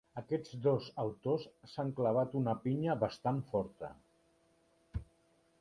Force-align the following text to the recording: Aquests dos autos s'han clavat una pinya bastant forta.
Aquests 0.19 0.53
dos 0.67 0.87
autos 1.03 1.43
s'han 1.75 1.93
clavat 2.01 2.35
una 2.41 2.57
pinya 2.65 2.97
bastant 3.05 3.41
forta. 3.53 3.95